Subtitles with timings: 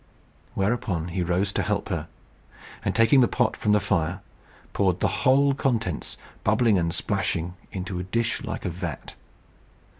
[0.55, 2.07] Whereupon he rose to help her;
[2.83, 4.21] and taking the pot from the fire,
[4.73, 9.13] poured the whole contents, bubbling and splashing, into a dish like a vat.